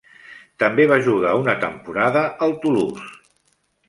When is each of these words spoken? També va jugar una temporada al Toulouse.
També 0.61 0.85
va 0.91 0.97
jugar 1.07 1.33
una 1.41 1.53
temporada 1.63 2.23
al 2.47 2.57
Toulouse. 2.65 3.05